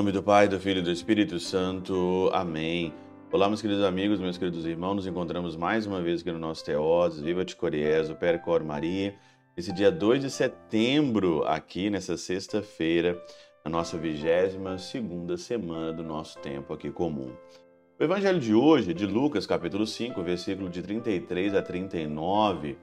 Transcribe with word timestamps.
nome 0.00 0.12
do 0.12 0.22
Pai, 0.22 0.48
do 0.48 0.58
Filho 0.58 0.78
e 0.78 0.82
do 0.82 0.90
Espírito 0.90 1.38
Santo. 1.38 2.30
Amém. 2.32 2.90
Olá, 3.30 3.48
meus 3.48 3.60
queridos 3.60 3.84
amigos, 3.84 4.18
meus 4.18 4.38
queridos 4.38 4.64
irmãos. 4.64 4.94
Nos 4.94 5.06
encontramos 5.06 5.56
mais 5.56 5.86
uma 5.86 6.00
vez 6.00 6.22
aqui 6.22 6.32
no 6.32 6.38
nosso 6.38 6.64
Teós. 6.64 7.20
Viva 7.20 7.44
de 7.44 7.54
o 8.08 8.14
Percor 8.14 8.64
Maria. 8.64 9.14
Esse 9.54 9.70
dia 9.74 9.92
2 9.92 10.22
de 10.22 10.30
setembro, 10.30 11.44
aqui 11.44 11.90
nessa 11.90 12.16
sexta-feira, 12.16 13.22
na 13.62 13.70
nossa 13.70 13.98
22 13.98 14.80
segunda 14.80 15.36
semana 15.36 15.92
do 15.92 16.02
nosso 16.02 16.38
tempo 16.38 16.72
aqui 16.72 16.90
comum. 16.90 17.30
O 18.00 18.02
evangelho 18.02 18.40
de 18.40 18.54
hoje 18.54 18.92
é 18.92 18.94
de 18.94 19.04
Lucas, 19.04 19.46
capítulo 19.46 19.86
5, 19.86 20.22
versículo 20.22 20.70
de 20.70 20.82
33 20.82 21.54
a 21.54 21.60
39. 21.60 22.78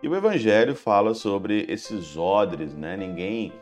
E 0.00 0.08
o 0.08 0.14
evangelho 0.14 0.76
fala 0.76 1.14
sobre 1.14 1.66
esses 1.68 2.16
odres, 2.16 2.76
né? 2.76 2.96
Ninguém 2.96 3.52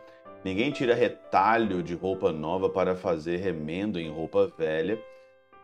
Ninguém 0.44 0.72
tira 0.72 0.94
retalho 0.94 1.82
de 1.82 1.94
roupa 1.94 2.32
nova 2.32 2.68
para 2.68 2.96
fazer 2.96 3.36
remendo 3.36 4.00
em 4.00 4.10
roupa 4.10 4.52
velha, 4.58 4.98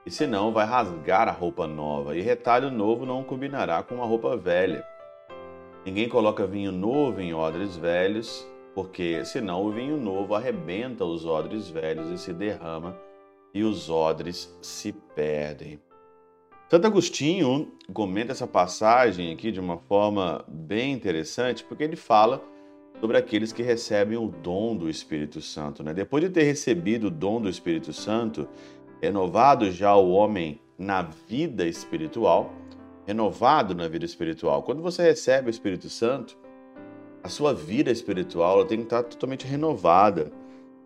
e 0.06 0.10
senão 0.10 0.52
vai 0.52 0.64
rasgar 0.64 1.28
a 1.28 1.32
roupa 1.32 1.66
nova, 1.66 2.16
e 2.16 2.20
retalho 2.20 2.70
novo 2.70 3.04
não 3.04 3.24
combinará 3.24 3.82
com 3.82 4.00
a 4.00 4.06
roupa 4.06 4.36
velha. 4.36 4.84
Ninguém 5.84 6.08
coloca 6.08 6.46
vinho 6.46 6.70
novo 6.70 7.20
em 7.20 7.34
odres 7.34 7.76
velhos, 7.76 8.46
porque 8.72 9.24
senão 9.24 9.64
o 9.64 9.72
vinho 9.72 9.96
novo 9.96 10.34
arrebenta 10.34 11.04
os 11.04 11.26
odres 11.26 11.68
velhos 11.68 12.10
e 12.10 12.18
se 12.18 12.32
derrama, 12.32 12.96
e 13.52 13.64
os 13.64 13.90
odres 13.90 14.56
se 14.62 14.92
perdem. 14.92 15.80
Santo 16.70 16.86
Agostinho 16.86 17.72
comenta 17.92 18.30
essa 18.30 18.46
passagem 18.46 19.32
aqui 19.32 19.50
de 19.50 19.58
uma 19.58 19.78
forma 19.78 20.44
bem 20.46 20.92
interessante, 20.92 21.64
porque 21.64 21.82
ele 21.82 21.96
fala 21.96 22.44
sobre 23.00 23.16
aqueles 23.16 23.52
que 23.52 23.62
recebem 23.62 24.18
o 24.18 24.28
dom 24.28 24.76
do 24.76 24.90
Espírito 24.90 25.40
Santo. 25.40 25.82
Né? 25.82 25.94
Depois 25.94 26.22
de 26.22 26.30
ter 26.30 26.42
recebido 26.42 27.08
o 27.08 27.10
dom 27.10 27.40
do 27.40 27.48
Espírito 27.48 27.92
Santo, 27.92 28.48
renovado 29.00 29.70
já 29.70 29.94
o 29.94 30.10
homem 30.10 30.60
na 30.76 31.02
vida 31.02 31.66
espiritual, 31.66 32.52
renovado 33.06 33.74
na 33.74 33.88
vida 33.88 34.04
espiritual. 34.04 34.62
Quando 34.62 34.82
você 34.82 35.02
recebe 35.02 35.48
o 35.48 35.50
Espírito 35.50 35.88
Santo, 35.88 36.36
a 37.22 37.28
sua 37.28 37.52
vida 37.52 37.90
espiritual 37.90 38.64
tem 38.64 38.78
que 38.78 38.84
estar 38.84 39.02
totalmente 39.02 39.46
renovada. 39.46 40.32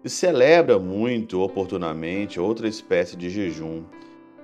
E 0.04 0.10
celebra 0.10 0.78
muito 0.78 1.40
oportunamente 1.40 2.40
outra 2.40 2.66
espécie 2.66 3.16
de 3.16 3.30
jejum 3.30 3.84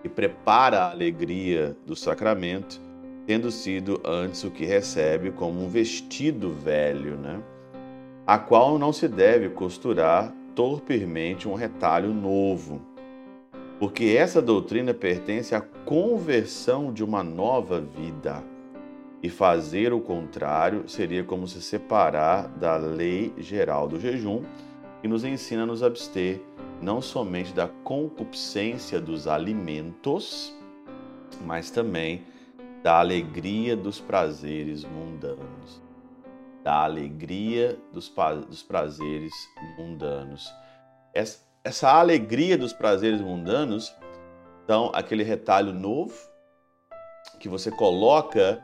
e 0.05 0.09
prepara 0.09 0.83
a 0.83 0.91
alegria 0.93 1.77
do 1.85 1.97
sacramento, 1.97 2.81
tendo 3.27 3.51
sido 3.51 4.01
antes 4.05 4.45
o 4.45 4.51
que 4.51 4.65
recebe 4.65 5.33
como 5.33 5.65
um 5.65 5.69
vestido 5.69 6.53
velho, 6.53 7.17
né? 7.17 7.43
A 8.29 8.39
qual 8.39 8.79
não 8.79 8.93
se 8.93 9.09
deve 9.09 9.49
costurar 9.49 10.35
torpemente 10.55 11.49
um 11.49 11.55
retalho 11.55 12.13
novo, 12.13 12.79
porque 13.79 14.17
essa 14.19 14.43
doutrina 14.43 14.93
pertence 14.93 15.55
à 15.55 15.63
conversão 15.63 16.93
de 16.93 17.03
uma 17.03 17.25
nova 17.25 17.81
vida. 17.81 18.45
E 19.23 19.31
fazer 19.31 19.95
o 19.95 20.01
contrário 20.01 20.87
seria 20.87 21.25
como 21.25 21.49
se 21.49 21.63
separar 21.63 22.49
da 22.49 22.77
lei 22.77 23.33
geral 23.39 23.89
do 23.89 23.99
jejum, 23.99 24.43
que 25.01 25.09
nos 25.09 25.25
ensina 25.25 25.63
a 25.63 25.67
nos 25.67 25.83
abster 25.83 26.39
não 26.83 27.01
somente 27.01 27.55
da 27.55 27.67
concupiscência 27.83 29.01
dos 29.01 29.27
alimentos, 29.27 30.55
mas 31.47 31.71
também 31.71 32.25
da 32.83 32.99
alegria 32.99 33.75
dos 33.75 33.99
prazeres 33.99 34.85
mundanos 34.85 35.88
da 36.63 36.83
alegria 36.83 37.79
dos, 37.93 38.09
prazeres 38.63 39.33
mundanos. 39.77 40.53
Essa, 41.15 41.41
essa 41.65 41.91
alegria 41.91 42.59
dos 42.59 42.73
prazeres 42.73 43.21
mundanos, 43.21 43.95
então, 44.65 44.91
aquele 44.95 45.23
retalho 45.23 45.73
novo 45.73 46.15
que 47.41 47.49
você 47.49 47.71
coloca 47.71 48.63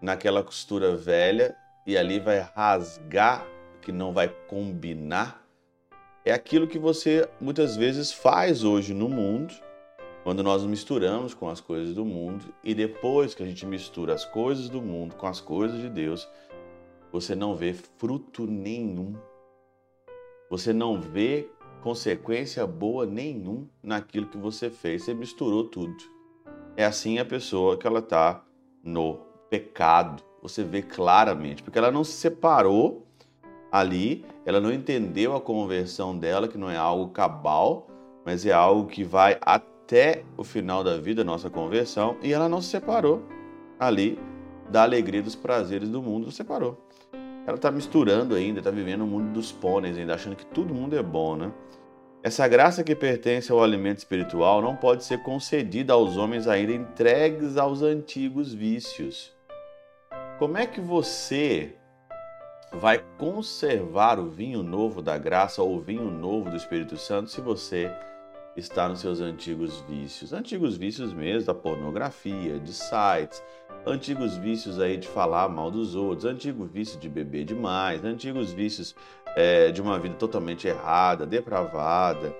naquela 0.00 0.42
costura 0.42 0.96
velha 0.96 1.56
e 1.86 1.96
ali 1.96 2.20
vai 2.20 2.38
rasgar, 2.54 3.46
que 3.82 3.90
não 3.90 4.12
vai 4.12 4.28
combinar, 4.28 5.42
é 6.24 6.32
aquilo 6.32 6.68
que 6.68 6.78
você 6.78 7.28
muitas 7.40 7.76
vezes 7.76 8.12
faz 8.12 8.62
hoje 8.62 8.92
no 8.92 9.08
mundo, 9.08 9.54
quando 10.22 10.42
nós 10.42 10.62
misturamos 10.64 11.32
com 11.32 11.48
as 11.48 11.60
coisas 11.60 11.94
do 11.94 12.04
mundo 12.04 12.52
e 12.62 12.74
depois 12.74 13.34
que 13.34 13.42
a 13.42 13.46
gente 13.46 13.64
mistura 13.64 14.14
as 14.14 14.24
coisas 14.24 14.68
do 14.68 14.82
mundo 14.82 15.14
com 15.14 15.26
as 15.26 15.40
coisas 15.40 15.80
de 15.80 15.88
Deus, 15.88 16.28
você 17.12 17.34
não 17.34 17.54
vê 17.54 17.72
fruto 17.72 18.46
nenhum. 18.46 19.14
Você 20.48 20.72
não 20.72 21.00
vê 21.00 21.48
consequência 21.82 22.66
boa 22.66 23.06
nenhum 23.06 23.66
naquilo 23.82 24.26
que 24.26 24.38
você 24.38 24.70
fez. 24.70 25.04
Você 25.04 25.14
misturou 25.14 25.64
tudo. 25.64 25.96
É 26.76 26.84
assim 26.84 27.18
a 27.18 27.24
pessoa 27.24 27.76
que 27.76 27.86
ela 27.86 27.98
está 28.00 28.44
no 28.82 29.18
pecado. 29.48 30.22
Você 30.42 30.62
vê 30.62 30.82
claramente, 30.82 31.62
porque 31.62 31.78
ela 31.78 31.90
não 31.90 32.04
se 32.04 32.12
separou 32.12 33.06
ali, 33.70 34.24
ela 34.44 34.60
não 34.60 34.72
entendeu 34.72 35.36
a 35.36 35.40
conversão 35.40 36.16
dela, 36.16 36.48
que 36.48 36.56
não 36.56 36.70
é 36.70 36.76
algo 36.76 37.12
cabal, 37.12 37.86
mas 38.24 38.46
é 38.46 38.52
algo 38.52 38.88
que 38.88 39.04
vai 39.04 39.38
até 39.42 40.24
o 40.36 40.44
final 40.44 40.82
da 40.82 40.96
vida, 40.96 41.22
nossa 41.22 41.50
conversão, 41.50 42.16
e 42.22 42.32
ela 42.32 42.48
não 42.48 42.62
se 42.62 42.68
separou 42.68 43.22
ali 43.78 44.18
da 44.70 44.82
alegria 44.82 45.22
dos 45.22 45.34
prazeres 45.34 45.88
do 45.88 46.00
mundo, 46.00 46.30
separou. 46.30 46.78
Ela 47.46 47.56
está 47.56 47.70
misturando 47.70 48.34
ainda, 48.34 48.60
está 48.60 48.70
vivendo 48.70 49.02
o 49.02 49.06
mundo 49.06 49.32
dos 49.32 49.50
pôneis, 49.50 49.96
ainda 49.96 50.14
achando 50.14 50.36
que 50.36 50.46
todo 50.46 50.74
mundo 50.74 50.96
é 50.96 51.02
bom, 51.02 51.36
né? 51.36 51.52
Essa 52.22 52.46
graça 52.46 52.84
que 52.84 52.94
pertence 52.94 53.50
ao 53.50 53.62
alimento 53.62 53.98
espiritual 53.98 54.60
não 54.60 54.76
pode 54.76 55.04
ser 55.04 55.22
concedida 55.22 55.94
aos 55.94 56.18
homens 56.18 56.46
ainda 56.46 56.72
entregues 56.72 57.56
aos 57.56 57.80
antigos 57.80 58.52
vícios. 58.52 59.32
Como 60.38 60.58
é 60.58 60.66
que 60.66 60.82
você 60.82 61.74
vai 62.72 63.02
conservar 63.18 64.18
o 64.18 64.28
vinho 64.30 64.62
novo 64.62 65.00
da 65.00 65.16
graça 65.18 65.62
ou 65.62 65.76
o 65.76 65.80
vinho 65.80 66.10
novo 66.10 66.50
do 66.50 66.56
Espírito 66.56 66.96
Santo 66.96 67.30
se 67.30 67.40
você 67.40 67.90
está 68.56 68.88
nos 68.88 69.00
seus 69.00 69.20
antigos 69.20 69.80
vícios? 69.88 70.32
Antigos 70.32 70.76
vícios 70.76 71.12
mesmo, 71.12 71.46
da 71.46 71.54
pornografia, 71.54 72.58
de 72.58 72.72
sites, 72.72 73.42
antigos 73.86 74.36
vícios 74.36 74.80
aí 74.80 74.96
de 74.96 75.08
falar 75.08 75.48
mal 75.48 75.70
dos 75.70 75.94
outros, 75.94 76.24
antigo 76.24 76.64
vício 76.64 76.98
de 76.98 77.08
beber 77.08 77.44
demais, 77.44 78.04
antigos 78.04 78.52
vícios 78.52 78.94
é, 79.36 79.70
de 79.70 79.80
uma 79.80 79.98
vida 79.98 80.14
totalmente 80.14 80.66
errada, 80.66 81.26
depravada, 81.26 82.34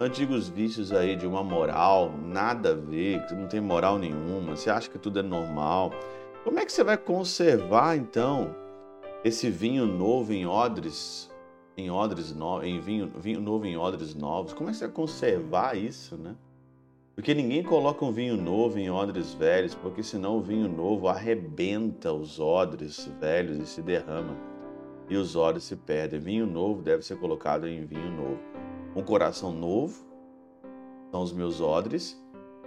antigos 0.00 0.48
vícios 0.48 0.92
aí 0.92 1.16
de 1.16 1.26
uma 1.26 1.42
moral 1.42 2.12
nada 2.26 2.72
a 2.72 2.74
ver, 2.74 3.24
que 3.26 3.34
não 3.34 3.46
tem 3.46 3.60
moral 3.60 3.98
nenhuma, 3.98 4.56
você 4.56 4.70
acha 4.70 4.90
que 4.90 4.98
tudo 4.98 5.20
é 5.20 5.22
normal. 5.22 5.92
Como 6.44 6.58
é 6.58 6.64
que 6.64 6.72
você 6.72 6.82
vai 6.82 6.98
conservar 6.98 7.96
então 7.96 8.54
esse 9.24 9.48
vinho 9.48 9.86
novo 9.86 10.32
em 10.32 10.44
odres, 10.44 11.30
em 11.82 11.90
odres 11.90 12.32
no, 12.32 12.62
em 12.62 12.80
vinho, 12.80 13.10
vinho 13.16 13.40
novo 13.40 13.66
em 13.66 13.76
odres 13.76 14.14
novos? 14.14 14.52
Como 14.52 14.70
é 14.70 14.72
que 14.72 14.78
você 14.78 14.88
conservar 14.88 15.76
isso, 15.76 16.16
né? 16.16 16.34
Porque 17.14 17.34
ninguém 17.34 17.62
coloca 17.62 18.04
um 18.04 18.12
vinho 18.12 18.36
novo 18.36 18.78
em 18.78 18.90
odres 18.90 19.34
velhos, 19.34 19.74
porque 19.74 20.02
senão 20.02 20.38
o 20.38 20.40
vinho 20.40 20.68
novo 20.68 21.08
arrebenta 21.08 22.12
os 22.12 22.40
odres 22.40 23.10
velhos 23.20 23.58
e 23.58 23.66
se 23.66 23.82
derrama, 23.82 24.34
e 25.10 25.16
os 25.16 25.36
odres 25.36 25.64
se 25.64 25.76
perdem. 25.76 26.20
Vinho 26.20 26.46
novo 26.46 26.80
deve 26.80 27.02
ser 27.02 27.18
colocado 27.18 27.68
em 27.68 27.84
vinho 27.84 28.10
novo. 28.10 28.38
Um 28.96 29.02
coração 29.02 29.52
novo 29.52 30.04
são 31.10 31.22
os 31.22 31.32
meus 31.32 31.60
odres, 31.60 32.18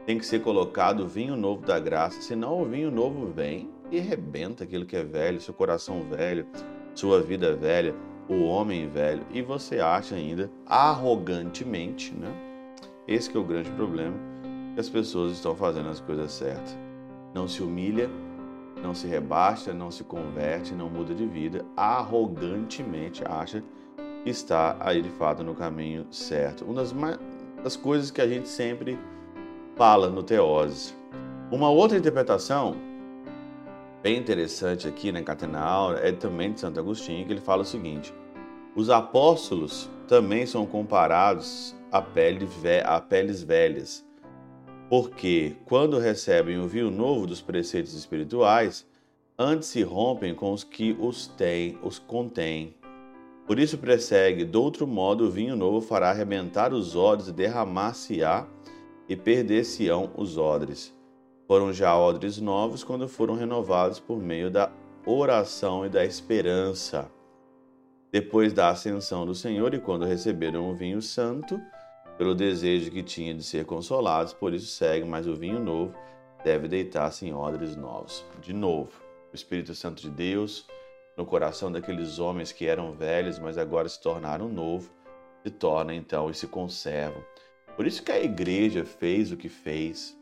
tem 0.05 0.19
que 0.19 0.25
ser 0.25 0.41
colocado 0.41 1.07
vinho 1.07 1.35
novo 1.35 1.65
da 1.65 1.79
graça, 1.79 2.21
senão 2.21 2.61
o 2.61 2.65
vinho 2.65 2.91
novo 2.91 3.25
vem 3.25 3.71
e 3.89 3.99
arrebenta 3.99 4.63
aquilo 4.63 4.85
que 4.85 4.95
é 4.95 5.03
velho, 5.03 5.41
seu 5.41 5.53
coração 5.53 6.03
velho, 6.03 6.45
sua 6.93 7.22
vida 7.22 7.55
velha, 7.55 7.95
o 8.27 8.43
homem 8.45 8.87
velho, 8.87 9.23
e 9.31 9.41
você 9.41 9.79
acha 9.79 10.16
ainda 10.16 10.49
arrogantemente, 10.66 12.13
né? 12.13 12.33
Esse 13.07 13.35
é 13.35 13.39
o 13.39 13.43
grande 13.43 13.69
problema 13.72 14.16
que 14.73 14.79
as 14.79 14.89
pessoas 14.89 15.33
estão 15.33 15.55
fazendo 15.55 15.89
as 15.89 15.99
coisas 15.99 16.31
certas. 16.31 16.77
Não 17.33 17.47
se 17.47 17.61
humilha, 17.61 18.09
não 18.81 18.93
se 18.93 19.07
rebaixa, 19.07 19.73
não 19.73 19.91
se 19.91 20.03
converte, 20.03 20.73
não 20.73 20.89
muda 20.89 21.13
de 21.13 21.25
vida, 21.25 21.66
arrogantemente 21.77 23.23
acha 23.25 23.63
que 24.23 24.29
está 24.29 24.75
aí 24.79 25.01
de 25.01 25.09
fato 25.09 25.43
no 25.43 25.53
caminho 25.53 26.07
certo. 26.11 26.66
Uma 26.66 26.75
das, 26.75 26.93
das 27.63 27.75
coisas 27.75 28.09
que 28.11 28.21
a 28.21 28.28
gente 28.28 28.47
sempre 28.47 28.97
fala 29.75 30.09
no 30.09 30.23
Teose. 30.23 30.93
Uma 31.51 31.69
outra 31.69 31.97
interpretação 31.97 32.75
bem 34.05 34.17
interessante 34.19 34.87
aqui 34.87 35.11
na 35.11 35.23
Catenal 35.23 35.96
é 35.96 36.11
também 36.11 36.53
de 36.53 36.59
Santo 36.59 36.79
Agostinho, 36.79 37.25
que 37.25 37.34
ele 37.34 37.41
fala 37.41 37.63
o 37.63 37.66
seguinte: 37.66 38.13
os 38.75 38.91
apóstolos 38.91 39.90
também 40.07 40.46
são 40.46 40.63
comparados 40.63 41.75
a, 41.91 42.03
pele, 42.03 42.47
a 42.84 43.02
peles 43.02 43.41
velhas, 43.41 44.05
porque 44.91 45.55
quando 45.66 45.97
recebem 45.97 46.59
o 46.59 46.67
vinho 46.67 46.91
novo 46.91 47.25
dos 47.25 47.41
preceitos 47.41 47.96
espirituais, 47.96 48.85
antes 49.40 49.69
se 49.69 49.81
rompem 49.81 50.35
com 50.35 50.53
os 50.53 50.63
que 50.63 50.96
os 50.99 51.25
têm, 51.25 51.79
os 51.81 51.97
contêm. 51.97 52.75
Por 53.47 53.57
isso 53.57 53.75
pressegue, 53.75 54.46
do 54.46 54.61
outro 54.61 54.85
modo 54.85 55.25
o 55.25 55.31
vinho 55.31 55.55
novo 55.55 55.81
fará 55.81 56.11
arrebentar 56.11 56.72
os 56.73 56.96
odres 56.96 57.29
e 57.29 57.34
derramar-se-á 57.34 58.46
e 59.09 59.16
perder-se-ão 59.16 60.11
os 60.16 60.37
odres. 60.37 60.94
Foram 61.47 61.71
já 61.71 61.95
odres 61.95 62.39
novos 62.39 62.83
quando 62.83 63.07
foram 63.07 63.35
renovados 63.35 63.99
por 63.99 64.17
meio 64.17 64.49
da 64.49 64.71
oração 65.05 65.85
e 65.85 65.89
da 65.89 66.03
esperança. 66.03 67.11
Depois 68.11 68.51
da 68.51 68.69
ascensão 68.69 69.25
do 69.25 69.35
Senhor 69.35 69.73
e 69.73 69.79
quando 69.79 70.05
receberam 70.05 70.69
o 70.69 70.73
vinho 70.73 71.01
santo, 71.03 71.61
pelo 72.17 72.33
desejo 72.33 72.89
que 72.89 73.03
tinha 73.03 73.33
de 73.33 73.43
ser 73.43 73.65
consolados, 73.65 74.33
por 74.33 74.53
isso 74.53 74.67
segue, 74.67 75.05
mas 75.05 75.27
o 75.27 75.35
vinho 75.35 75.59
novo 75.59 75.93
deve 76.43 76.67
deitar-se 76.67 77.27
em 77.27 77.33
odres 77.33 77.75
novos. 77.75 78.25
De 78.41 78.53
novo, 78.53 78.91
o 79.31 79.35
Espírito 79.35 79.75
Santo 79.75 80.01
de 80.01 80.09
Deus, 80.09 80.65
no 81.15 81.25
coração 81.27 81.71
daqueles 81.71 82.17
homens 82.17 82.51
que 82.51 82.65
eram 82.65 82.93
velhos, 82.93 83.37
mas 83.37 83.57
agora 83.57 83.87
se 83.87 84.01
tornaram 84.01 84.49
novo, 84.49 84.89
se 85.43 85.51
torna 85.51 85.93
então 85.93 86.29
e 86.29 86.33
se 86.33 86.47
conservam. 86.47 87.23
Por 87.75 87.85
isso 87.85 88.01
que 88.01 88.11
a 88.11 88.23
igreja 88.23 88.83
fez 88.83 89.31
o 89.31 89.37
que 89.37 89.49
fez 89.49 90.17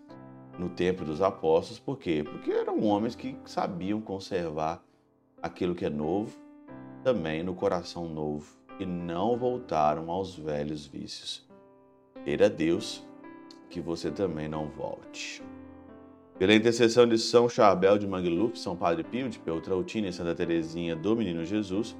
no 0.57 0.69
tempo 0.69 1.03
dos 1.03 1.21
apóstolos, 1.21 1.79
por 1.79 1.97
quê? 1.97 2.23
Porque 2.23 2.51
eram 2.51 2.83
homens 2.83 3.15
que 3.15 3.35
sabiam 3.45 3.99
conservar 3.99 4.83
aquilo 5.41 5.75
que 5.75 5.85
é 5.85 5.89
novo, 5.89 6.37
também 7.03 7.43
no 7.43 7.53
coração 7.53 8.07
novo, 8.07 8.55
e 8.79 8.85
não 8.85 9.37
voltaram 9.37 10.09
aos 10.09 10.35
velhos 10.35 10.85
vícios. 10.85 11.47
Queira 12.23 12.49
Deus 12.49 13.05
que 13.69 13.81
você 13.81 14.11
também 14.11 14.47
não 14.47 14.69
volte. 14.69 15.43
Pela 16.37 16.53
intercessão 16.53 17.07
de 17.07 17.17
São 17.17 17.47
Charbel 17.47 17.97
de 17.97 18.07
Mangluf, 18.07 18.57
São 18.57 18.75
Padre 18.75 19.03
Pio 19.03 19.29
de 19.29 19.39
Peltrautina 19.39 20.07
e 20.07 20.13
Santa 20.13 20.33
Teresinha 20.33 20.95
do 20.95 21.15
Menino 21.15 21.43
Jesus, 21.43 21.95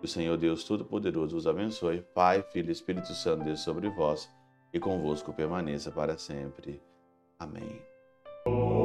que 0.00 0.06
o 0.06 0.08
Senhor 0.08 0.36
Deus 0.36 0.64
Todo-Poderoso 0.64 1.36
os 1.36 1.46
abençoe. 1.46 2.04
Pai, 2.14 2.42
Filho 2.52 2.68
e 2.68 2.72
Espírito 2.72 3.14
Santo, 3.14 3.44
Deus 3.44 3.60
sobre 3.60 3.88
vós 3.88 4.30
e 4.72 4.80
convosco 4.80 5.32
permaneça 5.32 5.90
para 5.90 6.18
sempre. 6.18 6.82
Amém. 7.38 7.95
Oh. 8.48 8.75